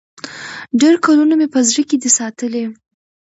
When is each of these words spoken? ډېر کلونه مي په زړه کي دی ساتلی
ډېر 0.81 0.95
کلونه 1.05 1.33
مي 1.39 1.47
په 1.53 1.59
زړه 1.69 1.83
کي 1.89 1.95
دی 2.01 2.09
ساتلی 2.17 2.63